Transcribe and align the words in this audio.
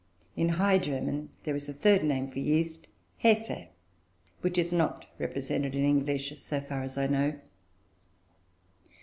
In 0.35 0.49
High 0.57 0.79
German, 0.79 1.29
there 1.43 1.55
is 1.55 1.69
a 1.69 1.75
third 1.75 2.03
name 2.03 2.27
for 2.31 2.39
yeast, 2.39 2.87
"hefe," 3.23 3.67
which 4.39 4.57
is 4.57 4.73
not 4.73 5.05
represented 5.19 5.75
in 5.75 5.83
English, 5.85 6.35
so 6.39 6.59
far 6.59 6.81
as 6.81 6.97
I 6.97 7.05
know. 7.05 7.35